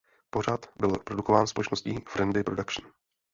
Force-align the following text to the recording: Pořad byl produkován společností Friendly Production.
Pořad 0.29 0.65
byl 0.79 0.89
produkován 0.91 1.47
společností 1.47 1.95
Friendly 2.07 2.43
Production. 2.43 2.91